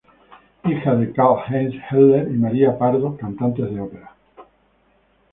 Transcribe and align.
Hija 0.65 0.95
de 0.95 1.13
Karl-Heinz 1.13 1.73
Eichler 1.75 2.31
y 2.31 2.33
María 2.35 2.75
Pardo, 2.75 3.15
cantantes 3.17 3.69
de 3.71 3.79
ópera. 3.79 4.15